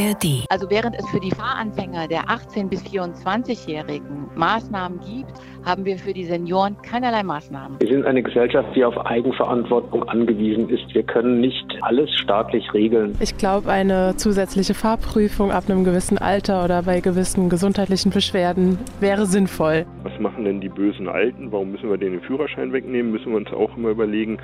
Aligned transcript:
ARD. 0.00 0.46
Also 0.48 0.70
während 0.70 0.96
es 0.98 1.08
für 1.10 1.20
die 1.20 1.30
Fahranfänger 1.30 2.08
der 2.08 2.24
18- 2.24 2.68
bis 2.68 2.82
24-Jährigen 2.84 4.28
Maßnahmen 4.34 5.00
gibt, 5.00 5.32
haben 5.64 5.84
wir 5.84 5.98
für 5.98 6.14
die 6.14 6.24
Senioren 6.24 6.76
keinerlei 6.82 7.22
Maßnahmen. 7.22 7.80
Wir 7.80 7.88
sind 7.88 8.06
eine 8.06 8.22
Gesellschaft, 8.22 8.68
die 8.74 8.84
auf 8.84 8.96
Eigenverantwortung 8.96 10.04
angewiesen 10.04 10.68
ist. 10.70 10.94
Wir 10.94 11.02
können 11.02 11.40
nicht 11.40 11.66
alles 11.82 12.10
staatlich 12.14 12.72
regeln. 12.72 13.16
Ich 13.20 13.36
glaube, 13.36 13.70
eine 13.70 14.16
zusätzliche 14.16 14.74
Fahrprüfung 14.74 15.50
ab 15.50 15.64
einem 15.68 15.84
gewissen 15.84 16.18
Alter 16.18 16.64
oder 16.64 16.82
bei 16.82 17.00
gewissen 17.00 17.50
gesundheitlichen 17.50 18.10
Beschwerden 18.10 18.78
wäre 19.00 19.26
sinnvoll. 19.26 19.84
Was 20.02 20.18
machen 20.18 20.44
denn 20.44 20.60
die 20.60 20.68
bösen 20.68 21.08
Alten? 21.08 21.52
Warum 21.52 21.72
müssen 21.72 21.90
wir 21.90 21.98
denen 21.98 22.20
den 22.20 22.22
Führerschein 22.22 22.72
wegnehmen? 22.72 23.12
Müssen 23.12 23.32
wir 23.32 23.36
uns 23.36 23.52
auch 23.52 23.76
immer 23.76 23.90
überlegen, 23.90 24.38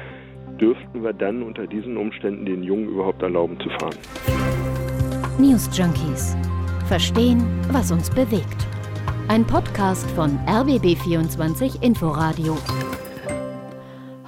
dürften 0.60 1.02
wir 1.02 1.12
dann 1.12 1.42
unter 1.42 1.66
diesen 1.66 1.96
Umständen 1.96 2.44
den 2.44 2.62
Jungen 2.62 2.88
überhaupt 2.88 3.22
erlauben 3.22 3.58
zu 3.60 3.70
fahren? 3.70 3.96
News 5.38 5.68
Junkies. 5.70 6.34
Verstehen, 6.88 7.44
was 7.70 7.90
uns 7.90 8.08
bewegt. 8.08 8.66
Ein 9.28 9.46
Podcast 9.46 10.10
von 10.12 10.38
RBB24 10.46 11.82
Inforadio. 11.82 12.56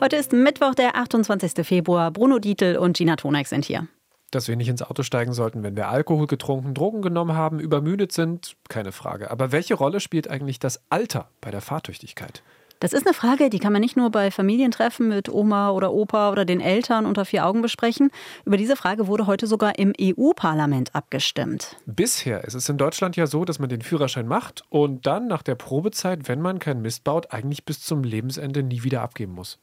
Heute 0.00 0.16
ist 0.16 0.34
Mittwoch, 0.34 0.74
der 0.74 0.96
28. 0.96 1.66
Februar. 1.66 2.10
Bruno 2.10 2.38
Dietl 2.38 2.76
und 2.76 2.98
Gina 2.98 3.16
Tonek 3.16 3.46
sind 3.46 3.64
hier. 3.64 3.88
Dass 4.30 4.48
wir 4.48 4.56
nicht 4.56 4.68
ins 4.68 4.82
Auto 4.82 5.02
steigen 5.02 5.32
sollten, 5.32 5.62
wenn 5.62 5.76
wir 5.76 5.88
Alkohol 5.88 6.26
getrunken, 6.26 6.74
Drogen 6.74 7.00
genommen 7.00 7.34
haben, 7.34 7.58
übermüdet 7.58 8.12
sind, 8.12 8.56
keine 8.68 8.92
Frage. 8.92 9.30
Aber 9.30 9.50
welche 9.50 9.76
Rolle 9.76 10.00
spielt 10.00 10.28
eigentlich 10.28 10.58
das 10.58 10.82
Alter 10.90 11.30
bei 11.40 11.50
der 11.50 11.62
Fahrtüchtigkeit? 11.62 12.42
Das 12.80 12.92
ist 12.92 13.06
eine 13.06 13.14
Frage, 13.14 13.50
die 13.50 13.58
kann 13.58 13.72
man 13.72 13.82
nicht 13.82 13.96
nur 13.96 14.10
bei 14.10 14.30
Familientreffen 14.30 15.08
mit 15.08 15.28
Oma 15.28 15.70
oder 15.70 15.92
Opa 15.92 16.30
oder 16.30 16.44
den 16.44 16.60
Eltern 16.60 17.06
unter 17.06 17.24
vier 17.24 17.44
Augen 17.44 17.60
besprechen. 17.60 18.10
Über 18.44 18.56
diese 18.56 18.76
Frage 18.76 19.08
wurde 19.08 19.26
heute 19.26 19.48
sogar 19.48 19.80
im 19.80 19.92
EU-Parlament 20.00 20.94
abgestimmt. 20.94 21.76
Bisher 21.86 22.44
ist 22.44 22.54
es 22.54 22.68
in 22.68 22.78
Deutschland 22.78 23.16
ja 23.16 23.26
so, 23.26 23.44
dass 23.44 23.58
man 23.58 23.68
den 23.68 23.82
Führerschein 23.82 24.28
macht 24.28 24.62
und 24.68 25.06
dann 25.06 25.26
nach 25.26 25.42
der 25.42 25.56
Probezeit, 25.56 26.28
wenn 26.28 26.40
man 26.40 26.60
keinen 26.60 26.80
Mist 26.80 27.02
baut, 27.02 27.32
eigentlich 27.32 27.64
bis 27.64 27.80
zum 27.80 28.04
Lebensende 28.04 28.62
nie 28.62 28.84
wieder 28.84 29.02
abgeben 29.02 29.32
muss. 29.32 29.58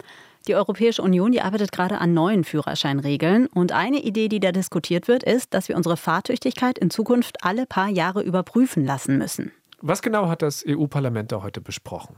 Die 0.47 0.55
Europäische 0.55 1.01
Union, 1.01 1.31
die 1.31 1.41
arbeitet 1.41 1.71
gerade 1.71 1.99
an 1.99 2.13
neuen 2.13 2.43
Führerscheinregeln. 2.43 3.47
Und 3.47 3.71
eine 3.71 4.03
Idee, 4.03 4.27
die 4.27 4.39
da 4.39 4.51
diskutiert 4.51 5.07
wird, 5.07 5.23
ist, 5.23 5.53
dass 5.53 5.69
wir 5.69 5.77
unsere 5.77 5.97
Fahrtüchtigkeit 5.97 6.77
in 6.77 6.89
Zukunft 6.89 7.43
alle 7.43 7.65
paar 7.65 7.87
Jahre 7.87 8.21
überprüfen 8.21 8.85
lassen 8.85 9.17
müssen. 9.17 9.53
Was 9.81 10.01
genau 10.01 10.27
hat 10.27 10.41
das 10.41 10.63
EU-Parlament 10.67 11.31
da 11.31 11.41
heute 11.41 11.61
besprochen? 11.61 12.15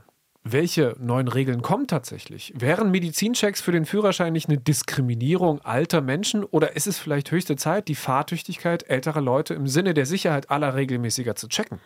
Welche 0.49 0.95
neuen 0.97 1.27
Regeln 1.27 1.61
kommen 1.61 1.87
tatsächlich? 1.87 2.53
Wären 2.55 2.89
Medizinchecks 2.89 3.59
für 3.59 3.73
den 3.73 3.85
Führerschein 3.85 4.31
nicht 4.31 4.47
eine 4.47 4.57
Diskriminierung 4.57 5.59
alter 5.59 5.99
Menschen 5.99 6.45
oder 6.45 6.73
ist 6.77 6.87
es 6.87 6.97
vielleicht 6.97 7.31
höchste 7.31 7.57
Zeit, 7.57 7.89
die 7.89 7.95
Fahrtüchtigkeit 7.95 8.89
älterer 8.89 9.19
Leute 9.19 9.55
im 9.55 9.67
Sinne 9.67 9.93
der 9.93 10.05
Sicherheit 10.05 10.49
aller 10.49 10.73
regelmäßiger 10.73 11.35
zu 11.35 11.49
checken? 11.49 11.79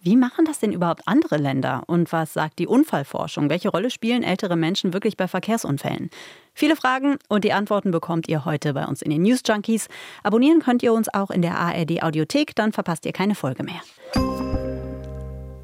Wie 0.00 0.14
machen 0.14 0.44
das 0.44 0.60
denn 0.60 0.70
überhaupt 0.70 1.08
andere 1.08 1.38
Länder? 1.38 1.82
Und 1.88 2.12
was 2.12 2.34
sagt 2.34 2.60
die 2.60 2.68
Unfallforschung? 2.68 3.50
Welche 3.50 3.70
Rolle 3.70 3.90
spielen 3.90 4.22
ältere 4.22 4.54
Menschen 4.54 4.92
wirklich 4.92 5.16
bei 5.16 5.26
Verkehrsunfällen? 5.26 6.08
Viele 6.52 6.76
Fragen 6.76 7.16
und 7.28 7.42
die 7.42 7.52
Antworten 7.52 7.90
bekommt 7.90 8.28
ihr 8.28 8.44
heute 8.44 8.74
bei 8.74 8.84
uns 8.84 9.02
in 9.02 9.10
den 9.10 9.22
News 9.22 9.40
Junkies. 9.44 9.88
Abonnieren 10.22 10.60
könnt 10.60 10.84
ihr 10.84 10.92
uns 10.92 11.12
auch 11.12 11.30
in 11.30 11.42
der 11.42 11.58
ARD 11.58 12.04
Audiothek, 12.04 12.54
dann 12.54 12.72
verpasst 12.72 13.06
ihr 13.06 13.12
keine 13.12 13.34
Folge 13.34 13.64
mehr. 13.64 13.80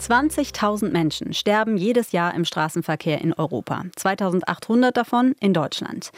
20.000 0.00 0.90
Menschen 0.90 1.34
sterben 1.34 1.76
jedes 1.76 2.12
Jahr 2.12 2.34
im 2.34 2.44
Straßenverkehr 2.44 3.20
in 3.20 3.34
Europa, 3.34 3.84
2.800 3.96 4.92
davon 4.92 5.34
in 5.40 5.52
Deutschland. 5.52 6.10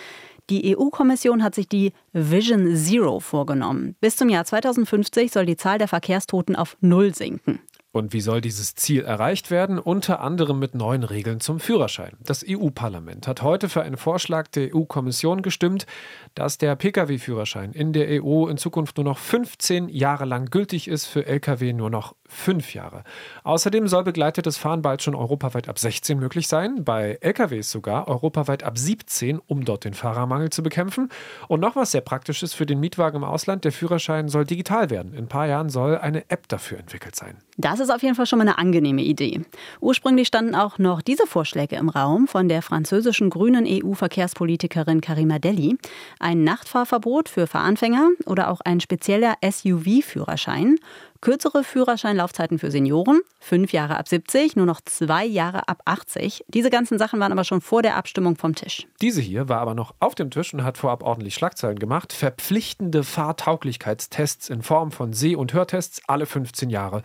Die 0.51 0.77
EU-Kommission 0.77 1.43
hat 1.43 1.55
sich 1.55 1.69
die 1.69 1.93
Vision 2.13 2.77
Zero 2.77 3.21
vorgenommen. 3.21 3.97
Bis 4.01 4.17
zum 4.17 4.29
Jahr 4.29 4.45
2050 4.45 5.33
soll 5.33 5.47
die 5.47 5.57
Zahl 5.57 5.79
der 5.79 5.89
Verkehrstoten 5.89 6.57
auf 6.57 6.77
Null 6.81 7.15
sinken. 7.15 7.61
Und 7.93 8.15
wie 8.15 8.23
soll 8.23 8.41
dieses 8.41 8.75
Ziel 8.75 9.03
erreicht 9.03 9.51
werden? 9.51 9.79
Unter 9.79 10.23
anderem 10.23 10.59
mit 10.59 10.75
neuen 10.75 11.05
Regeln 11.05 11.41
zum 11.41 11.61
Führerschein. 11.61 12.17
Das 12.21 12.42
EU-Parlament 12.48 13.29
hat 13.29 13.42
heute 13.42 13.69
für 13.69 13.83
einen 13.83 13.98
Vorschlag 13.98 14.48
der 14.48 14.75
EU-Kommission 14.75 15.42
gestimmt, 15.42 15.87
dass 16.35 16.57
der 16.57 16.75
Pkw-Führerschein 16.75 17.73
in 17.73 17.92
der 17.92 18.23
EU 18.23 18.47
in 18.47 18.57
Zukunft 18.57 18.97
nur 18.97 19.05
noch 19.05 19.19
15 19.19 19.91
Jahre 19.91 20.25
lang 20.25 20.47
gültig 20.47 20.89
ist, 20.89 21.05
für 21.05 21.27
Lkw 21.27 21.75
nur 21.75 21.91
noch 21.91 22.15
fünf 22.33 22.75
Jahre. 22.75 23.05
Außerdem 23.45 23.87
soll 23.89 24.05
begleitetes 24.05 24.57
Fahren 24.57 24.83
bald 24.83 25.03
schon 25.03 25.15
europaweit 25.15 25.69
ab 25.69 25.79
16 25.79 26.19
möglich 26.19 26.48
sein, 26.48 26.85
bei 26.85 27.19
Lkws 27.20 27.70
sogar 27.70 28.09
europaweit 28.09 28.63
ab 28.63 28.79
17, 28.79 29.39
um 29.39 29.65
dort 29.65 29.85
den 29.85 29.95
Fahrermangel 29.95 30.51
zu 30.51 30.63
bekämpfen. 30.63 31.09
Und 31.48 31.61
noch 31.61 31.77
was 31.77 31.92
sehr 31.92 32.01
praktisches 32.01 32.55
für 32.55 32.67
den 32.67 32.81
Mietwagen 32.81 33.19
im 33.19 33.25
Ausland, 33.25 33.65
der 33.65 33.73
Führerschein 33.73 34.29
soll 34.29 34.45
digital 34.45 34.91
werden. 34.91 35.13
In 35.13 35.25
ein 35.25 35.29
paar 35.29 35.47
Jahren 35.47 35.69
soll 35.69 35.98
eine 35.98 36.29
App 36.31 36.48
dafür 36.48 36.79
entwickelt 36.79 37.15
sein. 37.15 37.37
Das 37.59 37.81
ist 37.81 37.91
auf 37.91 38.03
jeden 38.03 38.15
Fall 38.15 38.27
schon 38.27 38.39
mal 38.39 38.48
eine 38.48 38.59
angenehme 38.59 39.03
Idee. 39.03 39.42
Ursprünglich 39.81 40.29
standen 40.29 40.55
auch 40.55 40.79
noch 40.79 41.03
diese 41.03 41.27
Vorschläge 41.27 41.77
im 41.77 41.91
Raum 41.91 42.27
von 42.27 42.48
der 42.48 42.63
französischen 42.63 43.29
grünen 43.29 43.67
EU-Verkehrspolitikerin 43.69 45.01
Karima 45.01 45.39
Deli. 45.39 45.77
Ein 46.19 46.45
Nachtfahrverbot 46.45 47.29
für 47.29 47.47
Fahranfänger 47.47 48.09
oder 48.25 48.51
auch 48.51 48.61
ein 48.63 48.81
spezieller 48.81 49.35
SUV-Führerschein. 49.42 50.77
Kürzere 51.23 51.63
Führerscheinlaufzeiten 51.63 52.59
für 52.59 52.73
Senioren, 52.73 53.21
fünf 53.39 53.73
Jahre 53.73 53.97
ab 53.97 54.09
70, 54.09 54.57
nur 54.57 54.67
noch 54.67 54.81
zwei 54.81 55.25
Jahre 55.25 55.69
ab 55.69 55.81
80. 55.85 56.45
Diese 56.49 56.69
ganzen 56.69 56.99
Sachen 56.99 57.21
waren 57.21 57.31
aber 57.31 57.45
schon 57.45 57.61
vor 57.61 57.81
der 57.81 57.95
Abstimmung 57.97 58.37
vom 58.37 58.57
Tisch. 58.57 58.89
Diese 59.01 59.21
hier 59.21 59.49
war 59.49 59.61
aber 59.61 59.77
noch 59.77 59.95
auf 60.01 60.17
dem 60.17 60.33
Tisch 60.33 60.53
und 60.53 60.65
hat 60.65 60.79
vorab 60.79 61.05
ordentlich 61.05 61.35
Schlagzeilen 61.35 61.79
gemacht. 61.79 62.13
Verpflichtende 62.13 63.05
Fahrtauglichkeitstests 63.05 64.51
in 64.51 64.63
Form 64.63 64.91
von 64.91 65.13
Seh- 65.13 65.37
und 65.37 65.53
Hörtests 65.53 66.03
alle 66.09 66.27
15 66.27 66.71
Jahre 66.71 67.05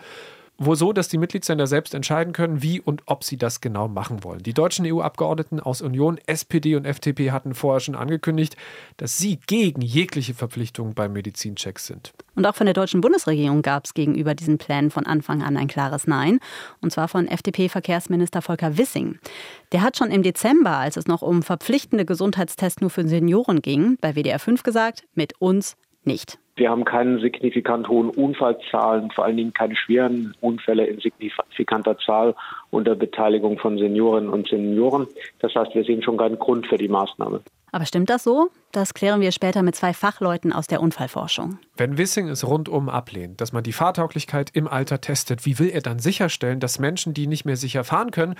wohl 0.57 0.75
so, 0.75 0.93
dass 0.93 1.07
die 1.07 1.17
Mitgliedsländer 1.17 1.67
selbst 1.67 1.93
entscheiden 1.93 2.33
können, 2.33 2.61
wie 2.61 2.81
und 2.81 3.03
ob 3.05 3.23
sie 3.23 3.37
das 3.37 3.61
genau 3.61 3.87
machen 3.87 4.23
wollen. 4.23 4.41
Die 4.41 4.53
deutschen 4.53 4.85
EU-Abgeordneten 4.85 5.59
aus 5.59 5.81
Union, 5.81 6.19
SPD 6.25 6.75
und 6.75 6.85
FDP 6.85 7.31
hatten 7.31 7.53
vorher 7.53 7.79
schon 7.79 7.95
angekündigt, 7.95 8.57
dass 8.97 9.17
sie 9.17 9.39
gegen 9.47 9.81
jegliche 9.81 10.33
Verpflichtungen 10.33 10.93
beim 10.93 11.13
Medizinchecks 11.13 11.85
sind. 11.87 12.13
Und 12.35 12.45
auch 12.45 12.55
von 12.55 12.65
der 12.65 12.73
deutschen 12.73 13.01
Bundesregierung 13.01 13.61
gab 13.61 13.85
es 13.85 13.93
gegenüber 13.93 14.35
diesen 14.35 14.57
Plänen 14.57 14.91
von 14.91 15.05
Anfang 15.05 15.41
an 15.41 15.57
ein 15.57 15.67
klares 15.67 16.07
Nein. 16.07 16.39
Und 16.81 16.91
zwar 16.91 17.07
von 17.07 17.27
FDP-Verkehrsminister 17.27 18.41
Volker 18.41 18.77
Wissing. 18.77 19.19
Der 19.71 19.81
hat 19.81 19.97
schon 19.97 20.11
im 20.11 20.23
Dezember, 20.23 20.77
als 20.77 20.97
es 20.97 21.07
noch 21.07 21.21
um 21.21 21.43
verpflichtende 21.43 22.05
Gesundheitstests 22.05 22.81
nur 22.81 22.89
für 22.89 23.07
Senioren 23.07 23.61
ging, 23.61 23.97
bei 24.01 24.15
WDR 24.15 24.39
5 24.39 24.63
gesagt, 24.63 25.05
mit 25.13 25.39
uns 25.39 25.77
nicht. 26.03 26.39
Wir 26.57 26.71
haben 26.71 26.85
keine 26.85 27.19
signifikant 27.19 27.87
hohen 27.87 28.09
Unfallzahlen, 28.09 29.11
vor 29.11 29.25
allen 29.25 29.37
Dingen 29.37 29.53
keine 29.53 29.75
schweren 29.75 30.33
Unfälle 30.41 30.85
in 30.87 30.99
signifikanter 30.99 31.97
Zahl 31.99 32.35
unter 32.71 32.95
Beteiligung 32.95 33.59
von 33.59 33.77
Seniorinnen 33.77 34.29
und 34.29 34.49
Senioren. 34.49 35.07
Das 35.39 35.53
heißt, 35.53 35.75
wir 35.75 35.83
sehen 35.83 36.01
schon 36.01 36.17
keinen 36.17 36.39
Grund 36.39 36.65
für 36.65 36.77
die 36.77 36.87
Maßnahme. 36.87 37.41
Aber 37.71 37.85
stimmt 37.85 38.09
das 38.09 38.23
so? 38.23 38.49
Das 38.71 38.95
klären 38.95 39.21
wir 39.21 39.31
später 39.31 39.61
mit 39.61 39.75
zwei 39.75 39.93
Fachleuten 39.93 40.51
aus 40.51 40.65
der 40.65 40.81
Unfallforschung. 40.81 41.59
Wenn 41.75 41.99
Wissing 41.99 42.27
es 42.27 42.47
rundum 42.47 42.89
ablehnt, 42.89 43.39
dass 43.39 43.53
man 43.53 43.63
die 43.63 43.73
Fahrtauglichkeit 43.73 44.49
im 44.53 44.67
Alter 44.67 44.99
testet, 44.99 45.45
wie 45.45 45.59
will 45.59 45.69
er 45.69 45.81
dann 45.81 45.99
sicherstellen, 45.99 46.59
dass 46.59 46.79
Menschen, 46.79 47.13
die 47.13 47.27
nicht 47.27 47.45
mehr 47.45 47.57
sicher 47.57 47.83
fahren 47.83 48.09
können, 48.09 48.33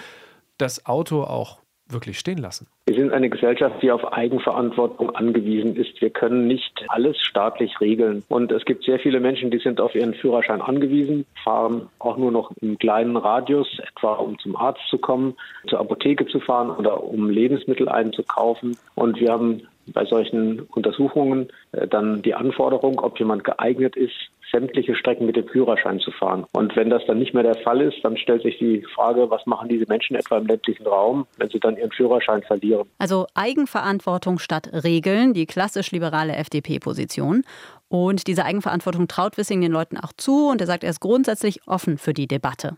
das 0.57 0.87
Auto 0.87 1.21
auch 1.21 1.59
wirklich 1.89 2.19
stehen 2.19 2.37
lassen? 2.37 2.67
Wir 2.85 2.95
sind 2.95 3.11
eine 3.11 3.29
Gesellschaft, 3.29 3.81
die 3.81 3.91
auf 3.91 4.13
Eigenverantwortung 4.13 5.15
angewiesen 5.15 5.75
ist. 5.75 6.01
Wir 6.01 6.09
können 6.09 6.47
nicht 6.47 6.85
alles 6.89 7.17
staatlich 7.19 7.79
regeln. 7.81 8.23
Und 8.29 8.51
es 8.51 8.65
gibt 8.65 8.83
sehr 8.83 8.99
viele 8.99 9.19
Menschen, 9.19 9.51
die 9.51 9.59
sind 9.59 9.79
auf 9.79 9.95
ihren 9.95 10.13
Führerschein 10.13 10.61
angewiesen, 10.61 11.25
fahren 11.43 11.89
auch 11.99 12.17
nur 12.17 12.31
noch 12.31 12.51
im 12.61 12.77
kleinen 12.77 13.17
Radius, 13.17 13.67
etwa 13.79 14.13
um 14.13 14.37
zum 14.39 14.55
Arzt 14.55 14.81
zu 14.89 14.97
kommen, 14.97 15.35
zur 15.67 15.79
Apotheke 15.79 16.25
zu 16.25 16.39
fahren 16.39 16.71
oder 16.71 17.03
um 17.03 17.29
Lebensmittel 17.29 17.89
einzukaufen. 17.89 18.77
Und 18.95 19.19
wir 19.19 19.31
haben 19.31 19.63
bei 19.93 20.05
solchen 20.05 20.61
Untersuchungen 20.61 21.47
äh, 21.71 21.87
dann 21.87 22.21
die 22.21 22.35
Anforderung, 22.35 22.99
ob 22.99 23.19
jemand 23.19 23.43
geeignet 23.43 23.95
ist, 23.95 24.15
sämtliche 24.51 24.95
Strecken 24.95 25.25
mit 25.25 25.35
dem 25.35 25.47
Führerschein 25.47 25.99
zu 25.99 26.11
fahren. 26.11 26.45
Und 26.53 26.75
wenn 26.75 26.89
das 26.89 27.03
dann 27.05 27.19
nicht 27.19 27.33
mehr 27.33 27.43
der 27.43 27.57
Fall 27.57 27.81
ist, 27.81 27.97
dann 28.03 28.17
stellt 28.17 28.43
sich 28.43 28.57
die 28.57 28.85
Frage, 28.95 29.29
was 29.29 29.45
machen 29.45 29.69
diese 29.69 29.85
Menschen 29.87 30.15
etwa 30.15 30.37
im 30.37 30.47
ländlichen 30.47 30.85
Raum, 30.85 31.27
wenn 31.37 31.49
sie 31.49 31.59
dann 31.59 31.77
ihren 31.77 31.91
Führerschein 31.91 32.43
verlieren. 32.43 32.87
Also 32.97 33.27
Eigenverantwortung 33.33 34.39
statt 34.39 34.69
Regeln, 34.83 35.33
die 35.33 35.45
klassisch 35.45 35.91
liberale 35.91 36.35
FDP-Position. 36.35 37.43
Und 37.89 38.27
diese 38.27 38.43
Eigenverantwortung 38.43 39.07
traut 39.07 39.37
Wissing 39.37 39.61
den 39.61 39.71
Leuten 39.71 39.97
auch 39.97 40.11
zu 40.15 40.49
und 40.49 40.59
er 40.59 40.67
sagt, 40.67 40.83
er 40.83 40.89
ist 40.89 40.99
grundsätzlich 40.99 41.61
offen 41.67 41.97
für 41.97 42.13
die 42.13 42.27
Debatte. 42.27 42.77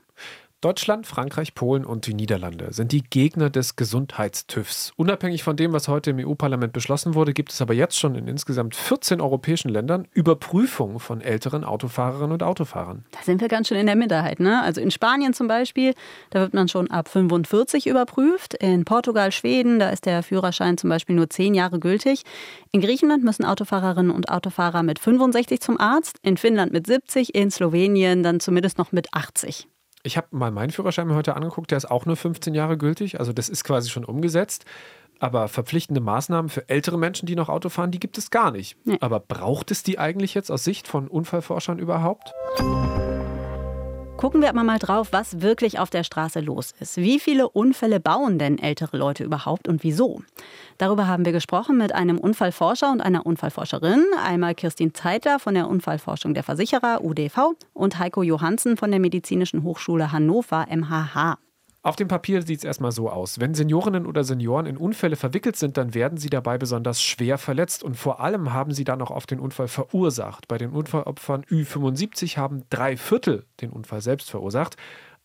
Deutschland, 0.61 1.07
Frankreich, 1.07 1.55
Polen 1.55 1.85
und 1.85 2.05
die 2.05 2.13
Niederlande 2.13 2.73
sind 2.73 2.91
die 2.91 3.01
Gegner 3.01 3.49
des 3.49 3.77
Gesundheitstüvs. 3.77 4.91
Unabhängig 4.97 5.41
von 5.41 5.55
dem, 5.55 5.71
was 5.71 5.87
heute 5.87 6.09
im 6.09 6.19
EU-Parlament 6.19 6.73
beschlossen 6.73 7.15
wurde, 7.15 7.33
gibt 7.33 7.53
es 7.53 7.61
aber 7.61 7.73
jetzt 7.73 7.97
schon 7.97 8.15
in 8.15 8.27
insgesamt 8.27 8.75
14 8.75 9.21
europäischen 9.21 9.69
Ländern 9.69 10.05
Überprüfungen 10.11 10.99
von 10.99 11.21
älteren 11.21 11.63
Autofahrerinnen 11.63 12.33
und 12.33 12.43
Autofahrern. 12.43 13.05
Da 13.11 13.19
sind 13.23 13.39
wir 13.39 13.47
ganz 13.47 13.69
schön 13.69 13.77
in 13.77 13.85
der 13.85 13.95
Minderheit. 13.95 14.41
Ne? 14.41 14.61
Also 14.61 14.81
in 14.81 14.91
Spanien 14.91 15.33
zum 15.33 15.47
Beispiel, 15.47 15.93
da 16.29 16.41
wird 16.41 16.53
man 16.53 16.67
schon 16.67 16.91
ab 16.91 17.07
45 17.07 17.87
überprüft. 17.87 18.53
In 18.55 18.83
Portugal, 18.83 19.31
Schweden, 19.31 19.79
da 19.79 19.91
ist 19.91 20.05
der 20.05 20.23
Führerschein 20.23 20.77
zum 20.77 20.89
Beispiel 20.89 21.15
nur 21.15 21.29
10 21.29 21.53
Jahre 21.53 21.79
gültig. 21.79 22.23
In 22.73 22.81
Griechenland 22.81 23.23
müssen 23.23 23.45
Autofahrerinnen 23.45 24.11
und 24.11 24.27
Autofahrer 24.27 24.83
mit 24.83 24.99
65 24.99 25.61
zum 25.61 25.79
Arzt, 25.79 26.17
in 26.21 26.35
Finnland 26.35 26.73
mit 26.73 26.85
70, 26.85 27.33
in 27.33 27.49
Slowenien 27.49 28.23
dann 28.23 28.41
zumindest 28.41 28.77
noch 28.77 28.91
mit 28.91 29.13
80. 29.13 29.69
Ich 30.09 30.17
habe 30.17 30.25
mal 30.31 30.49
meinen 30.49 30.71
Führerschein 30.71 31.07
mir 31.07 31.13
heute 31.13 31.35
angeguckt, 31.35 31.69
der 31.69 31.77
ist 31.77 31.85
auch 31.85 32.07
nur 32.07 32.15
15 32.15 32.55
Jahre 32.55 32.79
gültig. 32.79 33.19
Also 33.19 33.31
das 33.31 33.47
ist 33.47 33.63
quasi 33.63 33.91
schon 33.91 34.03
umgesetzt. 34.03 34.65
Aber 35.19 35.47
verpflichtende 35.47 36.01
Maßnahmen 36.01 36.49
für 36.49 36.67
ältere 36.67 36.97
Menschen, 36.97 37.27
die 37.27 37.35
noch 37.35 37.47
Auto 37.47 37.69
fahren, 37.69 37.91
die 37.91 37.99
gibt 37.99 38.17
es 38.17 38.31
gar 38.31 38.49
nicht. 38.49 38.75
Nee. 38.85 38.97
Aber 39.01 39.19
braucht 39.19 39.69
es 39.69 39.83
die 39.83 39.99
eigentlich 39.99 40.33
jetzt 40.33 40.49
aus 40.49 40.63
Sicht 40.63 40.87
von 40.87 41.07
Unfallforschern 41.07 41.77
überhaupt? 41.77 42.33
Gucken 44.19 44.41
wir 44.41 44.49
aber 44.49 44.65
mal 44.65 44.79
drauf, 44.79 45.13
was 45.13 45.39
wirklich 45.39 45.79
auf 45.79 45.89
der 45.89 46.03
Straße 46.03 46.41
los 46.41 46.73
ist. 46.81 46.97
Wie 46.97 47.21
viele 47.21 47.47
Unfälle 47.47 48.01
bauen 48.01 48.37
denn 48.37 48.59
ältere 48.59 48.97
Leute 48.97 49.23
überhaupt 49.23 49.69
und 49.69 49.81
wieso? 49.81 50.21
Darüber 50.77 51.07
haben 51.07 51.23
wir 51.23 51.31
gesprochen 51.31 51.77
mit 51.77 51.95
einem 51.95 52.17
Unfallforscher 52.17 52.91
und 52.91 52.99
einer 52.99 53.25
Unfallforscherin. 53.25 54.03
Einmal 54.21 54.55
Kirstin 54.55 54.93
Zeitler 54.93 55.39
von 55.39 55.53
der 55.53 55.69
Unfallforschung 55.69 56.33
der 56.33 56.43
Versicherer 56.43 57.01
UDV 57.01 57.53
und 57.71 57.97
Heiko 57.97 58.21
Johansen 58.21 58.75
von 58.75 58.91
der 58.91 58.99
Medizinischen 58.99 59.63
Hochschule 59.63 60.11
Hannover 60.11 60.67
MHH. 60.69 61.37
Auf 61.81 61.95
dem 61.95 62.09
Papier 62.09 62.41
sieht 62.41 62.59
es 62.59 62.65
erstmal 62.65 62.91
so 62.91 63.09
aus. 63.09 63.39
Wenn 63.39 63.53
Seniorinnen 63.53 64.05
oder 64.05 64.25
Senioren 64.25 64.65
in 64.65 64.75
Unfälle 64.75 65.15
verwickelt 65.15 65.55
sind, 65.55 65.77
dann 65.77 65.93
werden 65.93 66.17
sie 66.17 66.29
dabei 66.29 66.57
besonders 66.57 67.01
schwer 67.01 67.37
verletzt 67.37 67.83
und 67.83 67.95
vor 67.95 68.19
allem 68.19 68.51
haben 68.51 68.73
sie 68.73 68.83
dann 68.83 69.01
auch 69.01 69.11
oft 69.11 69.31
den 69.31 69.39
Unfall 69.39 69.69
verursacht. 69.69 70.49
Bei 70.49 70.57
den 70.57 70.71
Unfallopfern 70.71 71.45
Ü75 71.45 72.35
haben 72.35 72.63
drei 72.69 72.97
Viertel 72.97 73.45
den 73.61 73.69
Unfall 73.69 74.01
selbst 74.01 74.29
verursacht. 74.29 74.75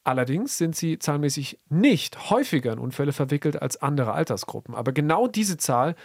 Allerdings 0.04 0.56
sind 0.56 0.76
sie 0.76 1.00
zahlenmäßig 1.00 1.58
nicht 1.70 2.30
häufiger 2.30 2.72
in 2.72 2.78
Unfälle 2.78 3.12
verwickelt 3.12 3.60
als 3.60 3.82
andere 3.82 4.12
Altersgruppen. 4.12 4.76
Aber 4.76 4.92
genau 4.92 5.26
diese 5.26 5.56
Zahl 5.56 5.96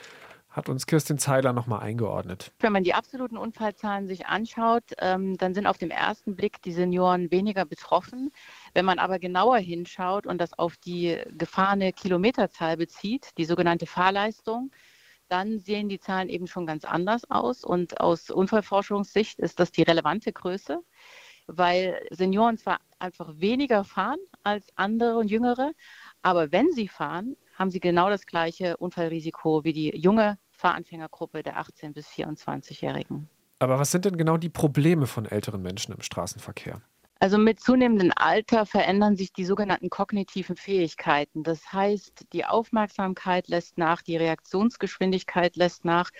hat 0.59 0.67
uns 0.69 0.85
Kirstin 0.85 1.17
Zeiler 1.17 1.53
nochmal 1.53 1.79
eingeordnet. 1.79 2.51
Wenn 2.59 2.73
man 2.73 2.83
die 2.83 2.93
absoluten 2.93 3.37
Unfallzahlen 3.37 4.07
sich 4.07 4.27
anschaut, 4.27 4.83
ähm, 4.99 5.37
dann 5.37 5.53
sind 5.53 5.67
auf 5.67 5.77
den 5.77 5.89
ersten 5.89 6.35
Blick 6.35 6.61
die 6.61 6.73
Senioren 6.73 7.31
weniger 7.31 7.63
betroffen. 7.63 8.31
Wenn 8.73 8.83
man 8.83 8.99
aber 8.99 9.19
genauer 9.19 9.57
hinschaut 9.57 10.27
und 10.27 10.39
das 10.39 10.51
auf 10.59 10.75
die 10.75 11.17
gefahrene 11.37 11.93
Kilometerzahl 11.93 12.75
bezieht, 12.75 13.29
die 13.37 13.45
sogenannte 13.45 13.85
Fahrleistung, 13.85 14.71
dann 15.29 15.59
sehen 15.59 15.87
die 15.87 15.99
Zahlen 15.99 16.27
eben 16.27 16.47
schon 16.47 16.67
ganz 16.67 16.83
anders 16.83 17.29
aus. 17.31 17.63
Und 17.63 18.01
aus 18.01 18.29
Unfallforschungssicht 18.29 19.39
ist 19.39 19.61
das 19.61 19.71
die 19.71 19.83
relevante 19.83 20.33
Größe, 20.33 20.81
weil 21.47 22.05
Senioren 22.11 22.57
zwar 22.57 22.79
einfach 22.99 23.31
weniger 23.37 23.85
fahren 23.85 24.19
als 24.43 24.67
andere 24.75 25.17
und 25.17 25.31
Jüngere, 25.31 25.71
aber 26.21 26.51
wenn 26.51 26.69
sie 26.73 26.89
fahren, 26.89 27.37
haben 27.55 27.71
sie 27.71 27.79
genau 27.79 28.09
das 28.09 28.25
gleiche 28.25 28.75
Unfallrisiko 28.77 29.63
wie 29.63 29.73
die 29.73 29.97
junge 29.97 30.37
Fahranfängergruppe 30.59 31.41
der 31.41 31.57
18- 31.61 31.93
bis 31.93 32.07
24-Jährigen. 32.09 33.29
Aber 33.59 33.79
was 33.79 33.91
sind 33.91 34.05
denn 34.05 34.17
genau 34.17 34.37
die 34.37 34.49
Probleme 34.49 35.07
von 35.07 35.25
älteren 35.25 35.61
Menschen 35.61 35.93
im 35.93 36.01
Straßenverkehr? 36.01 36.81
Also 37.21 37.37
mit 37.37 37.59
zunehmendem 37.59 38.13
Alter 38.15 38.65
verändern 38.65 39.17
sich 39.17 39.33
die 39.33 39.43
sogenannten 39.43 39.89
kognitiven 39.89 40.55
Fähigkeiten. 40.55 41.43
Das 41.43 41.73
heißt, 41.73 42.27
die 42.31 42.45
Aufmerksamkeit 42.45 43.49
lässt 43.49 43.77
nach, 43.77 44.01
die 44.01 44.15
Reaktionsgeschwindigkeit 44.15 45.57
lässt 45.57 45.83
nach. 45.83 46.11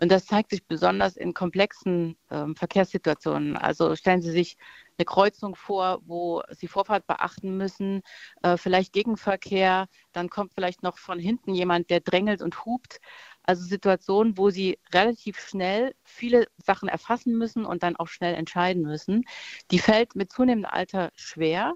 Und 0.00 0.12
das 0.12 0.26
zeigt 0.26 0.50
sich 0.50 0.64
besonders 0.64 1.16
in 1.16 1.34
komplexen 1.34 2.16
äh, 2.30 2.46
Verkehrssituationen. 2.54 3.56
Also 3.56 3.96
stellen 3.96 4.22
Sie 4.22 4.30
sich 4.30 4.56
eine 4.96 5.04
Kreuzung 5.04 5.54
vor, 5.54 6.00
wo 6.06 6.42
Sie 6.50 6.68
Vorfahrt 6.68 7.06
beachten 7.06 7.56
müssen, 7.56 8.02
äh, 8.42 8.56
vielleicht 8.56 8.92
Gegenverkehr, 8.92 9.86
dann 10.12 10.30
kommt 10.30 10.54
vielleicht 10.54 10.82
noch 10.82 10.98
von 10.98 11.18
hinten 11.18 11.52
jemand, 11.52 11.90
der 11.90 12.00
drängelt 12.00 12.42
und 12.42 12.64
hupt. 12.64 13.00
Also 13.48 13.64
Situationen, 13.64 14.36
wo 14.36 14.50
sie 14.50 14.78
relativ 14.92 15.40
schnell 15.40 15.94
viele 16.04 16.48
Sachen 16.58 16.86
erfassen 16.86 17.38
müssen 17.38 17.64
und 17.64 17.82
dann 17.82 17.96
auch 17.96 18.08
schnell 18.08 18.34
entscheiden 18.34 18.82
müssen. 18.82 19.24
Die 19.70 19.78
fällt 19.78 20.14
mit 20.14 20.30
zunehmendem 20.30 20.70
Alter 20.70 21.12
schwer. 21.14 21.72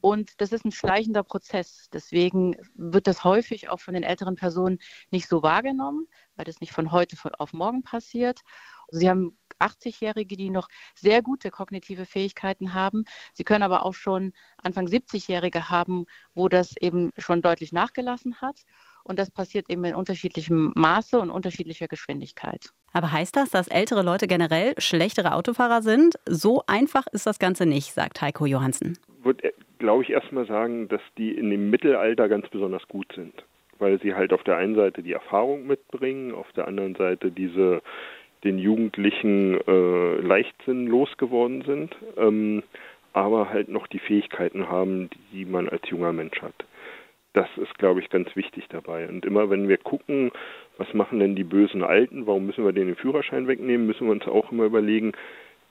Und 0.00 0.40
das 0.40 0.52
ist 0.52 0.64
ein 0.64 0.72
schleichender 0.72 1.22
Prozess. 1.22 1.88
Deswegen 1.92 2.56
wird 2.74 3.06
das 3.06 3.22
häufig 3.22 3.68
auch 3.68 3.80
von 3.80 3.92
den 3.92 4.02
älteren 4.02 4.34
Personen 4.34 4.78
nicht 5.10 5.28
so 5.28 5.42
wahrgenommen, 5.42 6.06
weil 6.36 6.46
das 6.46 6.62
nicht 6.62 6.72
von 6.72 6.90
heute 6.90 7.18
auf 7.38 7.52
morgen 7.52 7.82
passiert. 7.82 8.40
Sie 8.90 9.10
haben 9.10 9.36
80-Jährige, 9.58 10.38
die 10.38 10.48
noch 10.48 10.68
sehr 10.94 11.20
gute 11.20 11.50
kognitive 11.50 12.06
Fähigkeiten 12.06 12.72
haben. 12.72 13.04
Sie 13.34 13.44
können 13.44 13.62
aber 13.62 13.84
auch 13.84 13.92
schon 13.92 14.32
Anfang 14.56 14.86
70-Jährige 14.86 15.68
haben, 15.68 16.06
wo 16.32 16.48
das 16.48 16.78
eben 16.78 17.10
schon 17.18 17.42
deutlich 17.42 17.72
nachgelassen 17.72 18.40
hat. 18.40 18.64
Und 19.04 19.18
das 19.18 19.30
passiert 19.30 19.70
eben 19.70 19.84
in 19.84 19.94
unterschiedlichem 19.94 20.72
Maße 20.76 21.18
und 21.18 21.30
unterschiedlicher 21.30 21.88
Geschwindigkeit. 21.88 22.70
Aber 22.92 23.12
heißt 23.12 23.36
das, 23.36 23.50
dass 23.50 23.68
ältere 23.68 24.02
Leute 24.02 24.26
generell 24.26 24.74
schlechtere 24.78 25.34
Autofahrer 25.34 25.82
sind? 25.82 26.16
So 26.26 26.62
einfach 26.66 27.06
ist 27.12 27.26
das 27.26 27.38
Ganze 27.38 27.66
nicht, 27.66 27.92
sagt 27.92 28.20
Heiko 28.20 28.46
Johansen. 28.46 28.98
Ich 29.18 29.24
würde, 29.24 29.52
glaube 29.78 30.02
ich, 30.02 30.10
erstmal 30.10 30.46
sagen, 30.46 30.88
dass 30.88 31.02
die 31.16 31.32
in 31.32 31.50
dem 31.50 31.70
Mittelalter 31.70 32.28
ganz 32.28 32.48
besonders 32.48 32.86
gut 32.88 33.12
sind. 33.14 33.34
Weil 33.78 34.00
sie 34.00 34.14
halt 34.14 34.32
auf 34.32 34.42
der 34.44 34.56
einen 34.56 34.74
Seite 34.74 35.02
die 35.02 35.12
Erfahrung 35.12 35.66
mitbringen, 35.66 36.34
auf 36.34 36.50
der 36.52 36.68
anderen 36.68 36.94
Seite 36.96 37.30
diese 37.30 37.82
den 38.44 38.58
Jugendlichen 38.58 39.60
äh, 39.66 40.16
Leichtsinn 40.16 40.86
losgeworden 40.86 41.62
sind, 41.62 41.94
ähm, 42.16 42.62
aber 43.12 43.50
halt 43.50 43.68
noch 43.68 43.86
die 43.86 43.98
Fähigkeiten 43.98 44.68
haben, 44.68 45.10
die 45.32 45.44
man 45.44 45.68
als 45.68 45.82
junger 45.90 46.12
Mensch 46.12 46.40
hat 46.40 46.54
das 47.32 47.48
ist, 47.56 47.78
glaube 47.78 48.00
ich, 48.00 48.10
ganz 48.10 48.34
wichtig 48.34 48.66
dabei. 48.68 49.08
Und 49.08 49.24
immer 49.24 49.50
wenn 49.50 49.68
wir 49.68 49.78
gucken, 49.78 50.32
was 50.78 50.92
machen 50.94 51.20
denn 51.20 51.36
die 51.36 51.44
bösen 51.44 51.84
Alten, 51.84 52.26
warum 52.26 52.46
müssen 52.46 52.64
wir 52.64 52.72
denen 52.72 52.88
den 52.88 52.96
Führerschein 52.96 53.46
wegnehmen, 53.46 53.86
müssen 53.86 54.06
wir 54.06 54.12
uns 54.12 54.26
auch 54.26 54.50
immer 54.50 54.64
überlegen, 54.64 55.12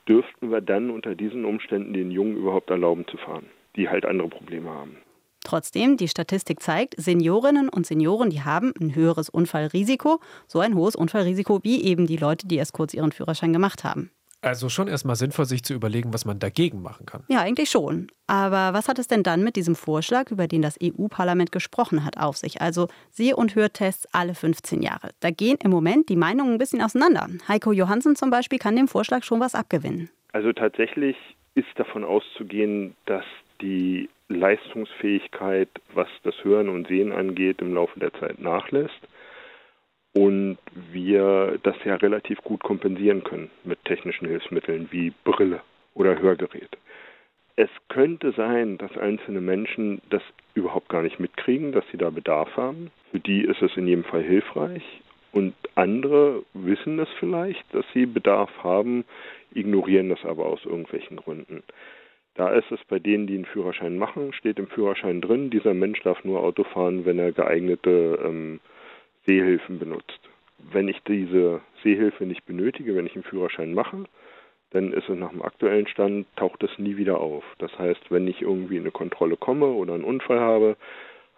dürften 0.08 0.52
wir 0.52 0.62
dann 0.62 0.90
unter 0.90 1.16
diesen 1.16 1.46
Umständen 1.46 1.94
den 1.94 2.12
Jungen 2.12 2.38
überhaupt 2.38 2.70
erlauben 2.70 3.06
zu 3.08 3.18
fahren, 3.18 3.46
die 3.76 3.90
halt 3.90 4.06
andere 4.06 4.30
Probleme 4.30 4.70
haben. 4.70 4.98
Trotzdem, 5.44 5.98
die 5.98 6.08
Statistik 6.08 6.62
zeigt, 6.62 6.96
Seniorinnen 6.98 7.70
und 7.70 7.86
Senioren, 7.86 8.30
die 8.30 8.42
haben 8.42 8.74
ein 8.80 8.94
höheres 8.94 9.30
Unfallrisiko, 9.30 10.20
so 10.48 10.60
ein 10.60 10.76
hohes 10.76 10.96
Unfallrisiko 10.96 11.60
wie 11.64 11.84
eben 11.84 12.08
die 12.08 12.18
Leute, 12.18 12.48
die 12.48 12.58
erst 12.58 12.74
kurz 12.74 12.94
ihren 12.94 13.12
Führerschein 13.12 13.54
gemacht 13.54 13.84
haben. 13.84 14.12
Also 14.42 14.70
schon 14.70 14.88
erstmal 14.88 15.18
sinnvoll, 15.18 15.46
sich 15.46 15.64
zu 15.64 15.74
überlegen, 15.74 16.14
was 16.14 16.24
man 16.24 16.40
dagegen 16.40 16.82
machen 16.82 17.06
kann. 17.06 17.24
Ja, 17.28 17.42
eigentlich 17.42 17.70
schon. 17.70 18.08
Aber 18.28 18.74
was 18.74 18.88
hat 18.88 18.98
es 18.98 19.08
denn 19.08 19.24
dann 19.24 19.44
mit 19.44 19.58
diesem 19.58 19.76
Vorschlag, 19.76 20.32
über 20.32 20.48
den 20.48 20.62
das 20.62 20.78
EU-Parlament 20.82 21.52
gesprochen 21.52 22.06
hat, 22.06 22.18
auf 22.18 22.38
sich? 22.38 22.62
Also 22.62 22.88
Seh- 23.10 23.34
und 23.34 23.56
Hörtests 23.56 24.08
alle 24.14 24.36
15 24.36 24.82
Jahre. 24.82 25.10
Da 25.20 25.32
gehen 25.32 25.58
im 25.62 25.72
Moment 25.72 26.08
die 26.08 26.16
Meinungen 26.16 26.54
ein 26.54 26.58
bisschen 26.58 26.82
auseinander. 26.82 27.28
Heiko 27.50 27.74
Johansen 27.74 28.16
zum 28.16 28.30
Beispiel 28.30 28.60
kann 28.60 28.78
dem 28.78 28.88
Vorschlag 28.88 29.24
schon 29.24 29.42
was 29.42 29.56
abgewinnen. 29.56 30.10
Also 30.32 30.54
tatsächlich 30.54 31.18
ist 31.56 31.68
davon 31.76 32.06
auszugehen, 32.06 32.96
dass 33.08 33.26
die 33.62 34.10
Leistungsfähigkeit, 34.30 35.70
was 35.94 36.08
das 36.24 36.36
Hören 36.44 36.70
und 36.70 36.88
Sehen 36.88 37.12
angeht, 37.12 37.60
im 37.60 37.74
Laufe 37.74 38.00
der 38.00 38.14
Zeit 38.14 38.40
nachlässt 38.40 39.08
und 40.14 40.58
wir 40.92 41.60
das 41.64 41.76
ja 41.86 41.96
relativ 41.96 42.40
gut 42.40 42.62
kompensieren 42.64 43.24
können 43.24 43.50
mit 43.64 43.84
technischen 43.86 44.28
Hilfsmitteln 44.28 44.88
wie 44.92 45.14
Brille 45.24 45.62
oder 45.94 46.20
Hörgerät. 46.20 46.78
Es 47.56 47.70
könnte 47.90 48.32
sein, 48.32 48.78
dass 48.78 48.98
einzelne 48.98 49.42
Menschen 49.42 50.02
das 50.10 50.22
überhaupt 50.54 50.90
gar 50.90 51.02
nicht 51.02 51.20
mitkriegen, 51.20 51.74
dass 51.74 51.84
sie 51.92 51.98
da 51.98 52.10
Bedarf 52.10 52.56
haben. 52.56 52.90
Für 53.12 53.20
die 53.20 53.42
ist 53.42 53.62
es 53.62 53.76
in 53.76 53.88
jedem 53.88 54.06
Fall 54.06 54.24
hilfreich. 54.24 54.84
Und 55.32 55.54
andere 55.76 56.44
wissen 56.54 57.00
es 57.00 57.10
vielleicht, 57.20 57.64
dass 57.74 57.86
sie 57.94 58.06
Bedarf 58.06 58.50
haben, 58.64 59.04
ignorieren 59.54 60.10
das 60.10 60.24
aber 60.26 60.46
aus 60.46 60.64
irgendwelchen 60.66 61.18
Gründen. 61.18 61.64
Da 62.36 62.50
ist 62.54 62.72
es 62.72 62.80
bei 62.88 63.00
denen, 63.00 63.28
die 63.28 63.36
einen 63.36 63.46
Führerschein 63.46 63.98
machen, 63.98 64.32
steht 64.34 64.58
im 64.58 64.68
Führerschein 64.68 65.20
drin, 65.20 65.50
dieser 65.50 65.74
Mensch 65.74 66.02
darf 66.04 66.24
nur 66.24 66.40
Auto 66.40 66.64
fahren, 66.64 67.06
wenn 67.06 67.20
er 67.20 67.34
geeignete 67.34 68.20
ähm, 68.24 68.60
Sehhilfen 69.30 69.78
benutzt. 69.78 70.20
Wenn 70.58 70.88
ich 70.88 70.98
diese 71.08 71.62
Sehhilfe 71.84 72.26
nicht 72.26 72.48
benötige, 72.48 72.96
wenn 72.96 73.06
ich 73.06 73.14
einen 73.14 73.24
Führerschein 73.24 73.76
mache, 73.76 74.06
dann 74.72 74.92
ist 74.92 75.08
es 75.08 75.20
nach 75.20 75.30
dem 75.30 75.44
aktuellen 75.44 75.88
Stand, 75.88 76.26
taucht 76.36 76.64
es 76.64 76.72
nie 76.80 76.98
wieder 76.98 77.20
auf. 77.20 77.44
Das 77.60 77.78
heißt, 77.78 78.10
wenn 78.10 78.28
ich 78.28 78.42
irgendwie 78.42 78.78
in 78.78 78.82
eine 78.84 78.92
Kontrolle 78.92 79.38
komme 79.38 79.68
oder 79.68 79.94
einen 79.94 80.04
Unfall 80.04 80.40
habe, 80.40 80.78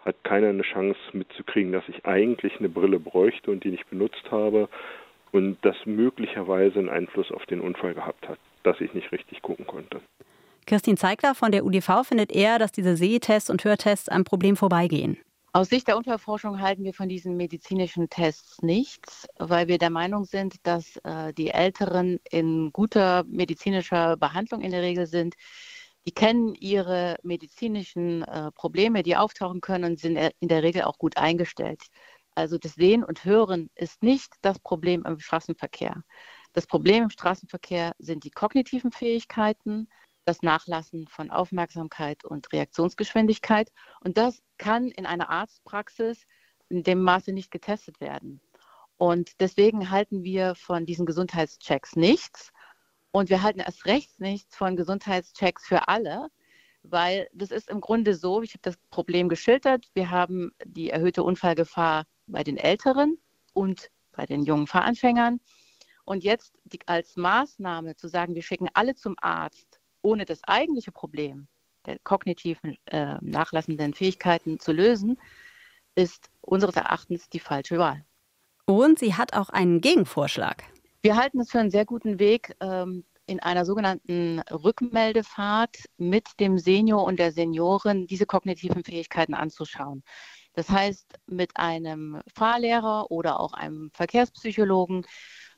hat 0.06 0.16
keiner 0.24 0.48
eine 0.48 0.62
Chance 0.62 0.98
mitzukriegen, 1.12 1.72
dass 1.72 1.86
ich 1.86 2.06
eigentlich 2.06 2.58
eine 2.58 2.70
Brille 2.70 2.98
bräuchte 2.98 3.50
und 3.50 3.62
die 3.62 3.70
nicht 3.70 3.88
benutzt 3.90 4.30
habe 4.30 4.70
und 5.30 5.58
das 5.60 5.76
möglicherweise 5.84 6.78
einen 6.78 6.88
Einfluss 6.88 7.30
auf 7.30 7.44
den 7.44 7.60
Unfall 7.60 7.92
gehabt 7.92 8.26
hat, 8.26 8.38
dass 8.62 8.80
ich 8.80 8.94
nicht 8.94 9.12
richtig 9.12 9.42
gucken 9.42 9.66
konnte. 9.66 10.00
Kirstin 10.66 10.96
Zeigler 10.96 11.34
von 11.34 11.52
der 11.52 11.66
UDV 11.66 12.04
findet 12.04 12.32
eher, 12.32 12.58
dass 12.58 12.72
diese 12.72 12.96
Sehtests 12.96 13.50
und 13.50 13.64
Hörtests 13.64 14.08
am 14.08 14.24
Problem 14.24 14.56
vorbeigehen. 14.56 15.18
Aus 15.54 15.68
Sicht 15.68 15.86
der 15.86 15.98
Unfallforschung 15.98 16.62
halten 16.62 16.82
wir 16.82 16.94
von 16.94 17.10
diesen 17.10 17.36
medizinischen 17.36 18.08
Tests 18.08 18.62
nichts, 18.62 19.26
weil 19.38 19.68
wir 19.68 19.76
der 19.76 19.90
Meinung 19.90 20.24
sind, 20.24 20.56
dass 20.66 20.96
äh, 21.04 21.34
die 21.34 21.50
Älteren 21.50 22.18
in 22.30 22.72
guter 22.72 23.24
medizinischer 23.24 24.16
Behandlung 24.16 24.62
in 24.62 24.70
der 24.70 24.80
Regel 24.80 25.06
sind. 25.06 25.34
Die 26.06 26.12
kennen 26.12 26.54
ihre 26.54 27.18
medizinischen 27.22 28.22
äh, 28.22 28.50
Probleme, 28.52 29.02
die 29.02 29.14
auftauchen 29.14 29.60
können 29.60 29.84
und 29.84 30.00
sind 30.00 30.16
in 30.40 30.48
der 30.48 30.62
Regel 30.62 30.84
auch 30.84 30.96
gut 30.96 31.18
eingestellt. 31.18 31.82
Also 32.34 32.56
das 32.56 32.72
Sehen 32.72 33.04
und 33.04 33.26
Hören 33.26 33.68
ist 33.74 34.02
nicht 34.02 34.32
das 34.40 34.58
Problem 34.58 35.04
im 35.04 35.18
Straßenverkehr. 35.18 36.02
Das 36.54 36.66
Problem 36.66 37.04
im 37.04 37.10
Straßenverkehr 37.10 37.92
sind 37.98 38.24
die 38.24 38.30
kognitiven 38.30 38.90
Fähigkeiten, 38.90 39.88
das 40.24 40.42
Nachlassen 40.42 41.08
von 41.08 41.30
Aufmerksamkeit 41.30 42.24
und 42.24 42.52
Reaktionsgeschwindigkeit. 42.52 43.72
Und 44.00 44.16
das 44.18 44.42
kann 44.58 44.88
in 44.88 45.06
einer 45.06 45.30
Arztpraxis 45.30 46.26
in 46.68 46.82
dem 46.82 47.02
Maße 47.02 47.32
nicht 47.32 47.50
getestet 47.50 48.00
werden. 48.00 48.40
Und 48.96 49.40
deswegen 49.40 49.90
halten 49.90 50.22
wir 50.22 50.54
von 50.54 50.86
diesen 50.86 51.06
Gesundheitschecks 51.06 51.96
nichts. 51.96 52.52
Und 53.10 53.30
wir 53.30 53.42
halten 53.42 53.60
erst 53.60 53.84
recht 53.86 54.20
nichts 54.20 54.56
von 54.56 54.76
Gesundheitschecks 54.76 55.66
für 55.66 55.88
alle, 55.88 56.28
weil 56.82 57.28
das 57.32 57.50
ist 57.50 57.68
im 57.68 57.80
Grunde 57.80 58.14
so, 58.14 58.42
ich 58.42 58.52
habe 58.52 58.62
das 58.62 58.76
Problem 58.90 59.28
geschildert, 59.28 59.86
wir 59.94 60.10
haben 60.10 60.52
die 60.64 60.90
erhöhte 60.90 61.22
Unfallgefahr 61.22 62.06
bei 62.26 62.42
den 62.42 62.56
Älteren 62.56 63.18
und 63.52 63.90
bei 64.12 64.24
den 64.24 64.44
jungen 64.44 64.66
Fahranfängern. 64.66 65.40
Und 66.04 66.24
jetzt 66.24 66.54
die, 66.64 66.80
als 66.86 67.16
Maßnahme 67.16 67.96
zu 67.96 68.08
sagen, 68.08 68.34
wir 68.34 68.42
schicken 68.42 68.68
alle 68.74 68.94
zum 68.94 69.14
Arzt, 69.20 69.71
ohne 70.02 70.24
das 70.24 70.40
eigentliche 70.44 70.92
Problem 70.92 71.48
der 71.86 71.98
kognitiven 72.00 72.76
äh, 72.86 73.16
nachlassenden 73.20 73.94
Fähigkeiten 73.94 74.60
zu 74.60 74.72
lösen, 74.72 75.18
ist 75.94 76.30
unseres 76.40 76.76
Erachtens 76.76 77.28
die 77.28 77.40
falsche 77.40 77.78
Wahl. 77.78 78.04
Und 78.66 78.98
sie 78.98 79.14
hat 79.14 79.34
auch 79.34 79.48
einen 79.48 79.80
Gegenvorschlag. 79.80 80.64
Wir 81.02 81.16
halten 81.16 81.40
es 81.40 81.50
für 81.50 81.58
einen 81.58 81.70
sehr 81.70 81.84
guten 81.84 82.18
Weg, 82.20 82.54
ähm, 82.60 83.04
in 83.26 83.40
einer 83.40 83.64
sogenannten 83.64 84.40
Rückmeldefahrt 84.50 85.76
mit 85.96 86.28
dem 86.40 86.58
Senior 86.58 87.04
und 87.04 87.18
der 87.18 87.32
Seniorin 87.32 88.06
diese 88.06 88.26
kognitiven 88.26 88.84
Fähigkeiten 88.84 89.34
anzuschauen. 89.34 90.02
Das 90.54 90.68
heißt, 90.68 91.18
mit 91.26 91.56
einem 91.56 92.20
Fahrlehrer 92.34 93.10
oder 93.10 93.40
auch 93.40 93.52
einem 93.52 93.90
Verkehrspsychologen 93.94 95.06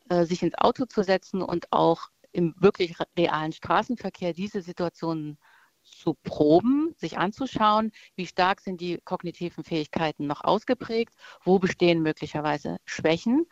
äh, 0.08 0.24
sich 0.24 0.42
ins 0.42 0.54
Auto 0.56 0.84
zu 0.86 1.02
setzen 1.02 1.42
und 1.42 1.72
auch 1.72 2.08
im 2.34 2.54
wirklich 2.58 2.96
realen 3.16 3.52
Straßenverkehr 3.52 4.32
diese 4.32 4.60
Situationen 4.60 5.38
zu 5.84 6.14
proben, 6.14 6.94
sich 6.96 7.18
anzuschauen, 7.18 7.92
wie 8.16 8.26
stark 8.26 8.60
sind 8.60 8.80
die 8.80 8.98
kognitiven 9.04 9.64
Fähigkeiten 9.64 10.26
noch 10.26 10.42
ausgeprägt, 10.42 11.14
wo 11.44 11.58
bestehen 11.58 12.02
möglicherweise 12.02 12.78
Schwächen 12.86 13.46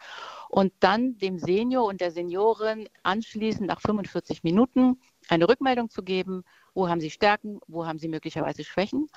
und 0.49 0.73
dann 0.81 1.19
dem 1.19 1.39
Senior 1.39 1.85
und 1.85 2.01
der 2.01 2.11
Seniorin 2.11 2.89
anschließend 3.03 3.67
nach 3.69 3.81
45 3.81 4.43
Minuten 4.43 5.01
eine 5.29 5.49
Rückmeldung 5.49 5.91
zu 5.91 6.03
geben, 6.03 6.43
wo 6.75 6.89
haben 6.89 7.01
sie 7.01 7.11
Stärken, 7.11 7.61
wo 7.69 7.87
haben 7.87 7.99
sie 7.99 8.09
möglicherweise 8.09 8.65
Schwächen 8.65 9.09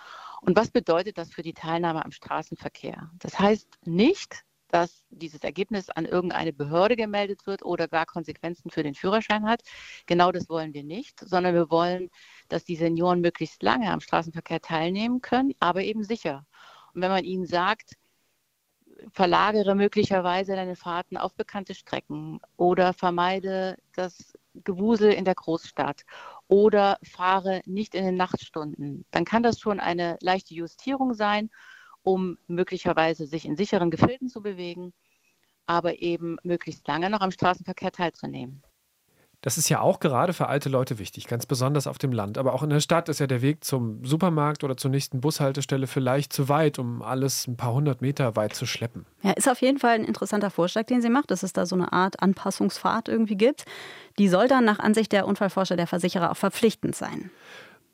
und 0.42 0.56
was 0.56 0.70
bedeutet 0.70 1.18
das 1.18 1.32
für 1.32 1.42
die 1.42 1.54
Teilnahme 1.54 2.04
am 2.04 2.12
Straßenverkehr. 2.12 3.10
Das 3.20 3.40
heißt 3.40 3.80
nicht, 3.86 4.44
dass 4.70 5.04
dieses 5.10 5.42
Ergebnis 5.44 5.90
an 5.90 6.06
irgendeine 6.06 6.54
Behörde 6.54 6.96
gemeldet 6.96 7.46
wird 7.46 7.64
oder 7.64 7.88
gar 7.88 8.06
Konsequenzen 8.06 8.70
für 8.72 8.84
den 8.84 8.96
Führerschein 8.96 9.48
hat. 9.48 9.62
Genau 10.06 10.32
das 10.32 10.50
wollen 10.50 10.74
wir 10.74 10.84
nicht, 10.84 11.20
sondern 11.20 11.54
wir 11.54 11.70
wollen, 11.70 12.10
dass 12.50 12.66
die 12.66 12.76
Senioren 12.76 13.22
möglichst 13.22 13.64
lange 13.64 13.92
am 13.92 14.02
Straßenverkehr 14.02 14.62
teilnehmen 14.62 15.22
können, 15.22 15.54
aber 15.60 15.84
eben 15.84 16.04
sicher. 16.04 16.46
Und 16.94 17.02
wenn 17.02 17.12
man 17.12 17.24
ihnen 17.24 17.46
sagt, 17.46 17.96
verlagere 19.12 19.76
möglicherweise 19.76 20.56
deine 20.56 20.76
Fahrten 20.76 21.18
auf 21.18 21.36
bekannte 21.36 21.76
Strecken 21.76 22.40
oder 22.58 22.94
vermeide 22.94 23.78
das 23.94 24.34
Gewusel 24.64 25.12
in 25.12 25.26
der 25.26 25.36
Großstadt 25.36 26.04
oder 26.48 26.98
fahre 27.04 27.62
nicht 27.66 27.96
in 27.96 28.06
den 28.06 28.16
Nachtstunden, 28.16 29.06
dann 29.12 29.26
kann 29.26 29.44
das 29.44 29.60
schon 29.60 29.80
eine 29.80 30.18
leichte 30.22 30.54
Justierung 30.54 31.14
sein 31.14 31.50
um 32.06 32.38
möglicherweise 32.48 33.26
sich 33.26 33.46
in 33.46 33.58
sicheren 33.58 33.92
Gefilden 33.92 34.30
zu 34.30 34.42
bewegen, 34.42 34.94
aber 35.66 36.02
eben 36.02 36.38
möglichst 36.44 36.88
lange 36.88 37.10
noch 37.10 37.22
am 37.22 37.32
Straßenverkehr 37.32 37.92
teilzunehmen. 37.92 38.62
Das 39.42 39.60
ist 39.60 39.70
ja 39.70 39.80
auch 39.80 40.00
gerade 40.00 40.34
für 40.34 40.48
alte 40.48 40.70
Leute 40.70 40.98
wichtig, 40.98 41.28
ganz 41.28 41.46
besonders 41.46 41.86
auf 41.86 42.00
dem 42.00 42.12
Land. 42.12 42.40
Aber 42.40 42.54
auch 42.54 42.64
in 42.64 42.72
der 42.72 42.80
Stadt 42.80 43.10
ist 43.10 43.20
ja 43.20 43.28
der 43.28 43.44
Weg 43.44 43.64
zum 43.64 44.04
Supermarkt 44.04 44.64
oder 44.64 44.76
zur 44.76 44.90
nächsten 44.90 45.22
Bushaltestelle 45.22 45.86
vielleicht 45.86 46.34
zu 46.34 46.50
weit, 46.50 46.80
um 46.80 47.04
alles 47.04 47.46
ein 47.46 47.56
paar 47.56 47.74
hundert 47.74 48.02
Meter 48.02 48.36
weit 48.36 48.56
zu 48.56 48.66
schleppen. 48.66 49.06
Ja, 49.22 49.32
ist 49.32 49.48
auf 49.48 49.62
jeden 49.62 49.78
Fall 49.78 49.96
ein 49.96 50.04
interessanter 50.04 50.50
Vorschlag, 50.50 50.86
den 50.86 51.02
sie 51.02 51.10
macht, 51.10 51.30
dass 51.30 51.44
es 51.44 51.54
da 51.54 51.68
so 51.68 51.76
eine 51.76 51.94
Art 51.94 52.24
Anpassungsfahrt 52.24 53.08
irgendwie 53.08 53.36
gibt. 53.36 53.66
Die 54.18 54.30
soll 54.30 54.48
dann 54.48 54.66
nach 54.66 54.80
Ansicht 54.80 55.12
der 55.12 55.28
Unfallforscher 55.28 55.76
der 55.76 55.86
Versicherer 55.86 56.32
auch 56.32 56.38
verpflichtend 56.38 56.96
sein. 56.96 57.30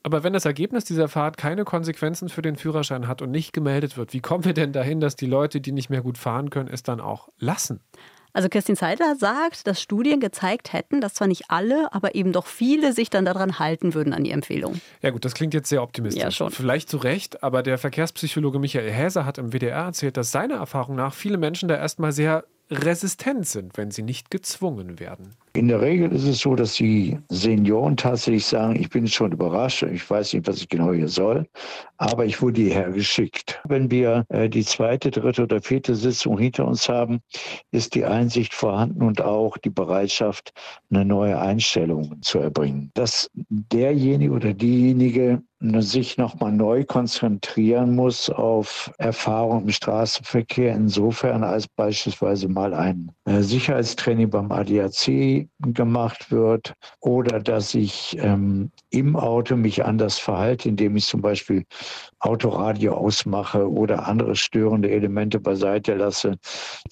Aber 0.03 0.24
wenn 0.24 0.34
das 0.34 0.46
Ergebnis 0.46 0.86
dieser 0.86 1.08
Fahrt 1.08 1.38
keine 1.38 1.63
Konsequenzen 1.63 2.29
für 2.29 2.41
den 2.41 2.55
Führerschein 2.55 3.08
hat 3.08 3.22
und 3.22 3.31
nicht 3.31 3.53
gemeldet 3.53 3.98
wird, 3.98 4.13
wie 4.13 4.20
kommen 4.20 4.46
wir 4.46 4.53
denn 4.53 4.74
dahin, 4.74 5.00
dass 5.00 5.15
die 5.15 5.27
Leute, 5.27 5.62
die 5.62 5.72
nicht 5.72 5.89
mehr 5.89 6.01
gut 6.01 6.17
fahren 6.17 6.50
können, 6.50 6.70
es 6.72 6.84
dann 6.84 7.00
auch 7.00 7.29
lassen? 7.39 7.81
Also 8.34 8.48
Kirstin 8.48 8.77
Zeidler 8.77 9.15
sagt, 9.17 9.67
dass 9.67 9.81
Studien 9.81 10.22
gezeigt 10.22 10.72
hätten, 10.72 11.01
dass 11.01 11.15
zwar 11.15 11.27
nicht 11.27 11.46
alle, 11.50 11.93
aber 11.93 12.15
eben 12.15 12.31
doch 12.31 12.46
viele 12.46 12.93
sich 12.93 13.10
dann 13.10 13.25
daran 13.25 13.60
halten 13.60 13.93
würden 13.93 14.13
an 14.13 14.24
die 14.24 14.31
Empfehlung. 14.31 14.79
Ja 15.01 15.10
gut, 15.10 15.25
das 15.25 15.34
klingt 15.34 15.53
jetzt 15.53 15.67
sehr 15.67 15.84
optimistisch. 15.84 16.24
Ja, 16.24 16.31
schon. 16.31 16.50
Vielleicht 16.50 16.89
zu 16.89 16.98
Recht, 16.98 17.43
aber 17.43 17.62
der 17.62 17.77
Verkehrspsychologe 17.77 18.58
Michael 18.58 18.89
Häser 18.89 19.25
hat 19.25 19.38
im 19.38 19.51
WDR 19.51 19.84
erzählt, 19.84 20.15
dass 20.15 20.31
seiner 20.31 20.55
Erfahrung 20.55 20.96
nach 20.96 21.13
viele 21.13 21.38
Menschen 21.38 21.67
da 21.67 21.75
erstmal 21.75 22.13
sehr 22.13 22.46
resistent 22.70 23.48
sind, 23.48 23.77
wenn 23.77 23.91
sie 23.91 24.01
nicht 24.01 24.31
gezwungen 24.31 25.00
werden. 25.00 25.36
In 25.53 25.67
der 25.67 25.81
Regel 25.81 26.13
ist 26.13 26.24
es 26.24 26.39
so, 26.39 26.55
dass 26.55 26.75
die 26.75 27.17
Senioren 27.27 27.98
tatsächlich 27.98 28.46
sagen, 28.46 28.77
ich 28.79 28.89
bin 28.89 29.05
schon 29.05 29.34
überrascht, 29.34 29.84
ich 29.84 30.10
weiß 30.10 30.34
nicht, 30.34 30.48
was 30.48 30.62
ich 30.62 30.70
genau 30.70 30.93
hier 30.93 31.10
soll, 31.10 31.46
aber 31.98 32.25
ich 32.25 32.41
wurde 32.41 32.62
hierher 32.62 32.89
geschickt. 32.91 33.62
Wenn 33.65 33.91
wir 33.91 34.25
äh, 34.29 34.48
die 34.48 34.63
zweite, 34.63 35.12
dritte 35.12 35.43
oder 35.43 35.62
vierte 35.62 35.93
Sitzung 35.93 36.38
hinter 36.38 36.65
uns 36.65 36.88
haben, 36.88 37.20
ist 37.72 37.96
die 37.96 38.05
Einsicht 38.05 38.53
vorhanden 38.53 39.03
und 39.03 39.22
auch 39.22 39.58
die 39.58 39.70
Bereitschaft, 39.70 40.53
eine 40.89 41.03
neue 41.03 41.38
Einstellung 41.38 42.22
zu 42.22 42.39
erbringen. 42.39 42.91
Dass 42.93 43.29
derjenige 43.50 44.31
oder 44.31 44.53
diejenige 44.53 45.41
sich 45.62 46.17
nochmal 46.17 46.51
neu 46.51 46.84
konzentrieren 46.84 47.96
muss 47.96 48.29
auf 48.29 48.91
Erfahrung 48.98 49.63
im 49.63 49.70
Straßenverkehr, 49.70 50.74
insofern 50.75 51.43
als 51.43 51.67
beispielsweise 51.67 52.48
mal 52.48 52.74
ein 52.74 53.12
äh, 53.25 53.41
Sicherheitstraining 53.41 54.29
beim 54.29 54.51
ADAC 54.51 55.40
gemacht 55.60 56.31
wird 56.31 56.74
oder 57.00 57.39
dass 57.39 57.74
ich 57.75 58.17
ähm, 58.19 58.71
im 58.89 59.15
Auto 59.15 59.55
mich 59.55 59.86
anders 59.86 60.19
verhalte, 60.19 60.69
indem 60.69 60.95
ich 60.98 61.05
zum 61.05 61.21
Beispiel 61.21 61.63
Autoradio 62.19 62.93
ausmache 62.93 63.69
oder 63.69 64.07
andere 64.07 64.36
störende 64.36 64.91
Elemente 64.91 65.39
beiseite 65.39 65.95
lasse, 65.95 66.38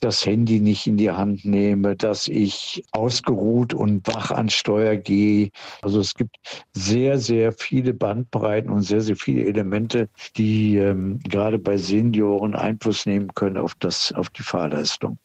das 0.01 0.25
Handy 0.25 0.59
nicht 0.59 0.87
in 0.87 0.97
die 0.97 1.11
Hand 1.11 1.45
nehme, 1.45 1.95
dass 1.95 2.27
ich 2.27 2.83
ausgeruht 2.91 3.73
und 3.73 4.07
wach 4.07 4.31
an 4.31 4.49
Steuer 4.49 4.95
gehe. 4.95 5.49
Also 5.81 5.99
es 5.99 6.15
gibt 6.15 6.37
sehr, 6.73 7.19
sehr 7.19 7.51
viele 7.51 7.93
Bandbreiten 7.93 8.71
und 8.71 8.81
sehr, 8.81 9.01
sehr 9.01 9.15
viele 9.15 9.45
Elemente, 9.45 10.09
die 10.37 10.77
ähm, 10.77 11.19
gerade 11.19 11.59
bei 11.59 11.77
Senioren 11.77 12.55
Einfluss 12.55 13.05
nehmen 13.05 13.29
können 13.35 13.57
auf, 13.57 13.75
das, 13.75 14.11
auf 14.13 14.29
die 14.29 14.43
Fahrleistung. 14.43 15.19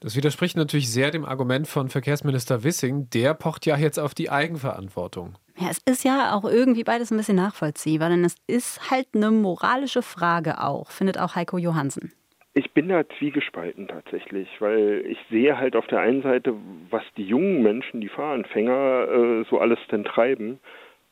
Das 0.00 0.16
widerspricht 0.16 0.56
natürlich 0.56 0.90
sehr 0.90 1.10
dem 1.10 1.26
Argument 1.26 1.68
von 1.68 1.90
Verkehrsminister 1.90 2.64
Wissing. 2.64 3.10
Der 3.10 3.34
pocht 3.34 3.66
ja 3.66 3.76
jetzt 3.76 3.98
auf 3.98 4.14
die 4.14 4.30
Eigenverantwortung. 4.30 5.34
Ja, 5.58 5.68
es 5.70 5.78
ist 5.84 6.04
ja 6.04 6.34
auch 6.34 6.44
irgendwie 6.44 6.84
beides 6.84 7.10
ein 7.10 7.18
bisschen 7.18 7.36
nachvollziehbar, 7.36 8.08
denn 8.08 8.24
es 8.24 8.34
ist 8.46 8.90
halt 8.90 9.08
eine 9.14 9.30
moralische 9.30 10.00
Frage 10.00 10.62
auch, 10.62 10.90
findet 10.90 11.18
auch 11.18 11.36
Heiko 11.36 11.58
Johansen. 11.58 12.12
Ich 12.54 12.72
bin 12.72 12.88
da 12.88 13.02
zwiegespalten 13.18 13.88
tatsächlich, 13.88 14.48
weil 14.58 15.04
ich 15.06 15.18
sehe 15.28 15.58
halt 15.58 15.76
auf 15.76 15.86
der 15.88 16.00
einen 16.00 16.22
Seite, 16.22 16.54
was 16.88 17.04
die 17.18 17.24
jungen 17.24 17.62
Menschen, 17.62 18.00
die 18.00 18.08
Fahranfänger 18.08 19.06
äh, 19.06 19.44
so 19.50 19.60
alles 19.60 19.78
denn 19.92 20.04
treiben 20.04 20.58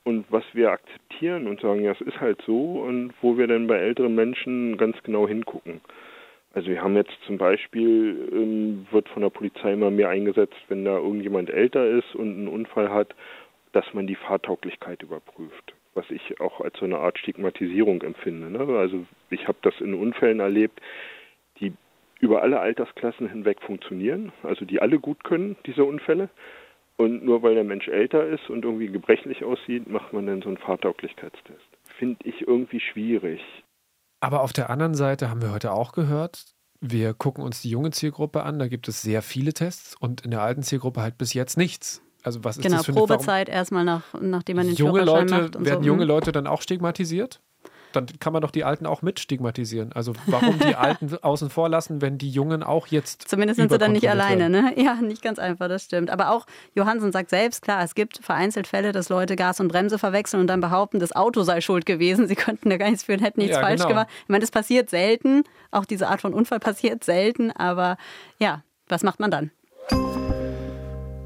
und 0.04 0.24
was 0.30 0.44
wir 0.54 0.70
akzeptieren 0.70 1.46
und 1.46 1.60
sagen, 1.60 1.84
ja, 1.84 1.92
es 1.92 2.00
ist 2.00 2.20
halt 2.20 2.40
so 2.46 2.80
und 2.80 3.12
wo 3.20 3.36
wir 3.36 3.46
dann 3.46 3.66
bei 3.66 3.76
älteren 3.76 4.14
Menschen 4.14 4.78
ganz 4.78 4.96
genau 5.02 5.28
hingucken. 5.28 5.82
Also 6.58 6.70
wir 6.70 6.82
haben 6.82 6.96
jetzt 6.96 7.16
zum 7.24 7.38
Beispiel, 7.38 8.30
ähm, 8.32 8.88
wird 8.90 9.08
von 9.10 9.22
der 9.22 9.30
Polizei 9.30 9.74
immer 9.74 9.92
mehr 9.92 10.08
eingesetzt, 10.08 10.56
wenn 10.66 10.84
da 10.84 10.96
irgendjemand 10.96 11.50
älter 11.50 11.86
ist 11.86 12.16
und 12.16 12.32
einen 12.32 12.48
Unfall 12.48 12.90
hat, 12.92 13.14
dass 13.70 13.84
man 13.94 14.08
die 14.08 14.16
Fahrtauglichkeit 14.16 15.04
überprüft, 15.04 15.74
was 15.94 16.10
ich 16.10 16.40
auch 16.40 16.60
als 16.60 16.76
so 16.76 16.84
eine 16.84 16.98
Art 16.98 17.16
Stigmatisierung 17.16 18.02
empfinde. 18.02 18.50
Ne? 18.50 18.76
Also 18.76 19.06
ich 19.30 19.46
habe 19.46 19.58
das 19.62 19.80
in 19.80 19.94
Unfällen 19.94 20.40
erlebt, 20.40 20.80
die 21.60 21.74
über 22.18 22.42
alle 22.42 22.58
Altersklassen 22.58 23.28
hinweg 23.28 23.62
funktionieren, 23.62 24.32
also 24.42 24.64
die 24.64 24.82
alle 24.82 24.98
gut 24.98 25.22
können, 25.22 25.54
diese 25.64 25.84
Unfälle. 25.84 26.28
Und 26.96 27.24
nur 27.24 27.44
weil 27.44 27.54
der 27.54 27.62
Mensch 27.62 27.86
älter 27.86 28.26
ist 28.26 28.50
und 28.50 28.64
irgendwie 28.64 28.88
gebrechlich 28.88 29.44
aussieht, 29.44 29.88
macht 29.88 30.12
man 30.12 30.26
dann 30.26 30.42
so 30.42 30.48
einen 30.48 30.58
Fahrtauglichkeitstest. 30.58 31.68
Finde 32.00 32.18
ich 32.24 32.48
irgendwie 32.48 32.80
schwierig. 32.80 33.40
Aber 34.20 34.42
auf 34.42 34.52
der 34.52 34.70
anderen 34.70 34.94
Seite 34.94 35.30
haben 35.30 35.42
wir 35.42 35.52
heute 35.52 35.72
auch 35.72 35.92
gehört, 35.92 36.44
wir 36.80 37.14
gucken 37.14 37.42
uns 37.42 37.60
die 37.62 37.70
junge 37.70 37.90
Zielgruppe 37.90 38.42
an, 38.42 38.58
da 38.58 38.68
gibt 38.68 38.88
es 38.88 39.02
sehr 39.02 39.22
viele 39.22 39.52
Tests 39.52 39.94
und 39.98 40.22
in 40.22 40.30
der 40.30 40.42
alten 40.42 40.62
Zielgruppe 40.62 41.02
halt 41.02 41.18
bis 41.18 41.34
jetzt 41.34 41.56
nichts. 41.56 42.02
Also 42.22 42.42
was 42.44 42.56
ist 42.56 42.62
genau, 42.62 42.78
das 42.78 42.86
für 42.86 42.92
eine 42.92 43.00
Probezeit 43.00 43.48
erstmal 43.48 43.84
nach, 43.84 44.02
nachdem 44.20 44.56
man 44.56 44.66
den 44.66 44.76
junge 44.76 45.04
Führerschein 45.04 45.28
Leute, 45.28 45.42
macht 45.42 45.56
und 45.56 45.64
Werden 45.64 45.82
so. 45.82 45.86
junge 45.86 46.04
Mhm. 46.04 46.08
Leute 46.08 46.32
dann 46.32 46.46
auch 46.46 46.62
stigmatisiert? 46.62 47.40
Dann 47.92 48.06
kann 48.20 48.32
man 48.32 48.42
doch 48.42 48.50
die 48.50 48.64
Alten 48.64 48.86
auch 48.86 49.02
mit 49.02 49.20
stigmatisieren. 49.20 49.92
Also 49.92 50.12
warum 50.26 50.58
die 50.58 50.74
Alten 50.76 51.16
außen 51.20 51.50
vor 51.50 51.68
lassen, 51.68 52.02
wenn 52.02 52.18
die 52.18 52.30
Jungen 52.30 52.62
auch 52.62 52.86
jetzt 52.88 53.28
Zumindest 53.28 53.58
sind 53.58 53.70
sie 53.70 53.78
dann 53.78 53.92
nicht 53.92 54.08
alleine, 54.08 54.50
ne? 54.50 54.74
Ja, 54.78 54.94
nicht 54.94 55.22
ganz 55.22 55.38
einfach, 55.38 55.68
das 55.68 55.84
stimmt. 55.84 56.10
Aber 56.10 56.30
auch 56.30 56.46
Johansen 56.74 57.12
sagt 57.12 57.30
selbst, 57.30 57.62
klar, 57.62 57.82
es 57.82 57.94
gibt 57.94 58.18
vereinzelt 58.22 58.66
Fälle, 58.66 58.92
dass 58.92 59.08
Leute 59.08 59.36
Gas 59.36 59.60
und 59.60 59.68
Bremse 59.68 59.98
verwechseln 59.98 60.40
und 60.40 60.46
dann 60.46 60.60
behaupten, 60.60 60.98
das 61.00 61.12
Auto 61.14 61.42
sei 61.42 61.60
schuld 61.60 61.86
gewesen. 61.86 62.28
Sie 62.28 62.36
könnten 62.36 62.70
da 62.70 62.76
gar 62.76 62.88
nichts 62.88 63.04
für 63.04 63.12
und 63.12 63.20
hätten 63.20 63.40
nichts 63.40 63.56
Ja, 63.56 63.62
falsch 63.62 63.78
genau. 63.78 63.88
gemacht. 63.88 64.08
Ich 64.22 64.28
meine, 64.28 64.42
das 64.42 64.50
passiert 64.50 64.90
selten. 64.90 65.44
Auch 65.70 65.84
diese 65.84 66.08
Art 66.08 66.20
von 66.20 66.34
Unfall 66.34 66.60
passiert 66.60 67.04
selten. 67.04 67.50
Aber 67.52 67.96
ja, 68.38 68.62
was 68.88 69.02
macht 69.02 69.20
man 69.20 69.30
dann? 69.30 69.50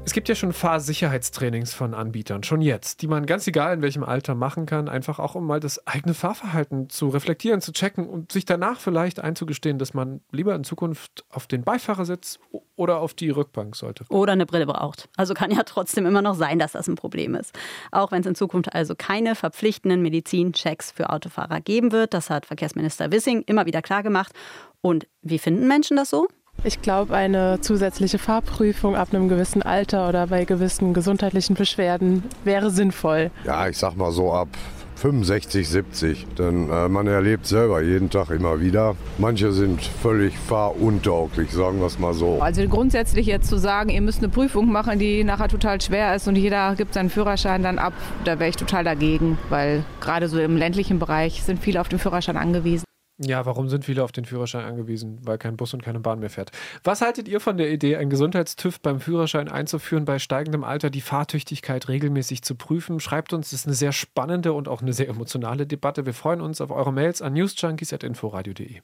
Es 0.05 0.11
gibt 0.11 0.27
ja 0.27 0.35
schon 0.35 0.51
Fahrsicherheitstrainings 0.51 1.73
von 1.73 1.93
Anbietern, 1.93 2.43
schon 2.43 2.61
jetzt, 2.61 3.01
die 3.01 3.07
man 3.07 3.25
ganz 3.25 3.47
egal 3.47 3.73
in 3.73 3.81
welchem 3.81 4.03
Alter 4.03 4.35
machen 4.35 4.65
kann, 4.65 4.89
einfach 4.89 5.17
auch 5.17 5.33
um 5.33 5.47
mal 5.47 5.61
das 5.61 5.87
eigene 5.87 6.13
Fahrverhalten 6.13 6.89
zu 6.89 7.07
reflektieren, 7.07 7.61
zu 7.61 7.71
checken 7.71 8.07
und 8.07 8.31
sich 8.31 8.43
danach 8.43 8.81
vielleicht 8.81 9.21
einzugestehen, 9.21 9.79
dass 9.79 9.93
man 9.93 10.19
lieber 10.29 10.53
in 10.55 10.65
Zukunft 10.65 11.23
auf 11.29 11.47
den 11.47 11.63
Beifahrersitz 11.63 12.37
oder 12.75 12.99
auf 12.99 13.13
die 13.13 13.29
Rückbank 13.29 13.77
sollte. 13.77 14.03
Oder 14.09 14.33
eine 14.33 14.45
Brille 14.45 14.65
braucht. 14.65 15.07
Also 15.15 15.33
kann 15.33 15.51
ja 15.51 15.63
trotzdem 15.63 16.05
immer 16.05 16.21
noch 16.21 16.35
sein, 16.35 16.59
dass 16.59 16.73
das 16.73 16.87
ein 16.89 16.95
Problem 16.95 17.33
ist. 17.33 17.57
Auch 17.91 18.11
wenn 18.11 18.21
es 18.21 18.27
in 18.27 18.35
Zukunft 18.35 18.75
also 18.75 18.95
keine 18.95 19.35
verpflichtenden 19.35 20.01
Medizinchecks 20.01 20.91
für 20.91 21.11
Autofahrer 21.11 21.61
geben 21.61 21.93
wird. 21.93 22.13
Das 22.13 22.29
hat 22.29 22.45
Verkehrsminister 22.45 23.11
Wissing 23.11 23.43
immer 23.47 23.65
wieder 23.65 23.81
klargemacht. 23.81 24.33
Und 24.81 25.07
wie 25.21 25.39
finden 25.39 25.67
Menschen 25.67 25.95
das 25.95 26.09
so? 26.09 26.27
Ich 26.65 26.81
glaube, 26.81 27.13
eine 27.13 27.59
zusätzliche 27.59 28.17
Fahrprüfung 28.17 28.95
ab 28.95 29.09
einem 29.11 29.27
gewissen 29.27 29.61
Alter 29.61 30.07
oder 30.07 30.27
bei 30.27 30.45
gewissen 30.45 30.93
gesundheitlichen 30.93 31.55
Beschwerden 31.55 32.23
wäre 32.45 32.71
sinnvoll. 32.71 33.31
Ja, 33.43 33.67
ich 33.67 33.77
sag 33.77 33.97
mal 33.97 34.13
so 34.13 34.31
ab 34.31 34.47
65, 34.95 35.67
70. 35.67 36.27
Denn 36.37 36.69
äh, 36.69 36.87
man 36.87 37.07
erlebt 37.07 37.47
selber 37.47 37.81
jeden 37.81 38.09
Tag 38.09 38.29
immer 38.29 38.61
wieder. 38.61 38.95
Manche 39.17 39.51
sind 39.51 39.81
völlig 39.81 40.37
fahruntauglich, 40.37 41.51
sagen 41.51 41.79
wir 41.79 41.87
es 41.87 41.99
mal 41.99 42.13
so. 42.13 42.39
Also 42.39 42.65
grundsätzlich 42.69 43.27
jetzt 43.27 43.49
zu 43.49 43.57
sagen, 43.57 43.89
ihr 43.89 44.01
müsst 44.01 44.19
eine 44.19 44.29
Prüfung 44.29 44.71
machen, 44.71 44.99
die 44.99 45.25
nachher 45.25 45.49
total 45.49 45.81
schwer 45.81 46.15
ist 46.15 46.29
und 46.29 46.37
jeder 46.37 46.75
gibt 46.75 46.93
seinen 46.93 47.09
Führerschein 47.09 47.63
dann 47.63 47.77
ab, 47.77 47.91
da 48.23 48.39
wäre 48.39 48.49
ich 48.49 48.55
total 48.55 48.85
dagegen, 48.85 49.37
weil 49.49 49.83
gerade 49.99 50.29
so 50.29 50.39
im 50.39 50.55
ländlichen 50.55 50.97
Bereich 50.97 51.43
sind 51.43 51.59
viele 51.59 51.81
auf 51.81 51.89
den 51.89 51.99
Führerschein 51.99 52.37
angewiesen. 52.37 52.85
Ja, 53.19 53.45
warum 53.45 53.69
sind 53.69 53.85
viele 53.85 54.03
auf 54.03 54.11
den 54.11 54.25
Führerschein 54.25 54.65
angewiesen? 54.65 55.19
Weil 55.23 55.37
kein 55.37 55.55
Bus 55.55 55.73
und 55.73 55.83
keine 55.83 55.99
Bahn 55.99 56.19
mehr 56.19 56.31
fährt. 56.31 56.51
Was 56.83 57.01
haltet 57.01 57.27
ihr 57.27 57.39
von 57.39 57.57
der 57.57 57.71
Idee, 57.71 57.95
ein 57.95 58.09
Gesundheitstüv 58.09 58.79
beim 58.79 58.99
Führerschein 58.99 59.49
einzuführen, 59.49 60.05
bei 60.05 60.17
steigendem 60.17 60.63
Alter 60.63 60.89
die 60.89 61.01
Fahrtüchtigkeit 61.01 61.87
regelmäßig 61.89 62.41
zu 62.41 62.55
prüfen? 62.55 62.99
Schreibt 62.99 63.31
uns, 63.33 63.51
das 63.51 63.61
ist 63.61 63.67
eine 63.67 63.75
sehr 63.75 63.91
spannende 63.91 64.53
und 64.53 64.67
auch 64.67 64.81
eine 64.81 64.93
sehr 64.93 65.09
emotionale 65.09 65.67
Debatte. 65.67 66.07
Wir 66.07 66.13
freuen 66.13 66.41
uns 66.41 66.59
auf 66.59 66.71
eure 66.71 66.91
Mails 66.91 67.21
an 67.21 67.33
newsjunkies.inforadio.de. 67.33 68.81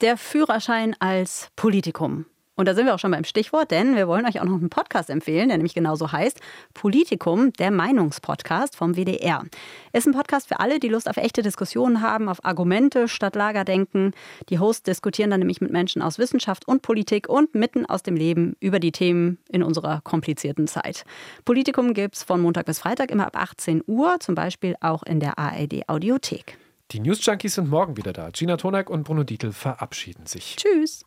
Der 0.00 0.16
Führerschein 0.16 0.94
als 1.00 1.48
Politikum. 1.56 2.26
Und 2.54 2.68
da 2.68 2.74
sind 2.74 2.84
wir 2.84 2.94
auch 2.94 2.98
schon 2.98 3.10
beim 3.10 3.24
Stichwort, 3.24 3.70
denn 3.70 3.96
wir 3.96 4.06
wollen 4.06 4.26
euch 4.26 4.40
auch 4.40 4.44
noch 4.44 4.58
einen 4.58 4.68
Podcast 4.68 5.08
empfehlen, 5.08 5.48
der 5.48 5.56
nämlich 5.56 5.74
genauso 5.74 6.12
heißt 6.12 6.38
Politikum, 6.74 7.52
der 7.54 7.70
Meinungspodcast 7.70 8.76
vom 8.76 8.94
WDR. 8.94 9.44
Ist 9.92 10.06
ein 10.06 10.12
Podcast 10.12 10.48
für 10.48 10.60
alle, 10.60 10.78
die 10.78 10.88
Lust 10.88 11.08
auf 11.08 11.16
echte 11.16 11.42
Diskussionen 11.42 12.02
haben, 12.02 12.28
auf 12.28 12.44
Argumente 12.44 13.08
statt 13.08 13.36
Lagerdenken. 13.36 14.12
Die 14.50 14.58
Hosts 14.58 14.82
diskutieren 14.82 15.30
dann 15.30 15.40
nämlich 15.40 15.62
mit 15.62 15.72
Menschen 15.72 16.02
aus 16.02 16.18
Wissenschaft 16.18 16.68
und 16.68 16.82
Politik 16.82 17.28
und 17.28 17.54
mitten 17.54 17.86
aus 17.86 18.02
dem 18.02 18.16
Leben 18.16 18.54
über 18.60 18.80
die 18.80 18.92
Themen 18.92 19.38
in 19.48 19.62
unserer 19.62 20.02
komplizierten 20.02 20.66
Zeit. 20.66 21.04
Politikum 21.46 21.94
gibt's 21.94 22.22
von 22.22 22.42
Montag 22.42 22.66
bis 22.66 22.80
Freitag 22.80 23.10
immer 23.10 23.26
ab 23.26 23.36
18 23.36 23.82
Uhr, 23.86 24.16
zum 24.20 24.34
Beispiel 24.34 24.76
auch 24.80 25.02
in 25.04 25.20
der 25.20 25.38
ARD 25.38 25.88
Audiothek. 25.88 26.58
Die 26.90 27.00
News 27.00 27.24
Junkies 27.24 27.54
sind 27.54 27.70
morgen 27.70 27.96
wieder 27.96 28.12
da. 28.12 28.28
Gina 28.30 28.58
Tonak 28.58 28.90
und 28.90 29.04
Bruno 29.04 29.24
Dietl 29.24 29.52
verabschieden 29.52 30.26
sich. 30.26 30.56
Tschüss. 30.56 31.06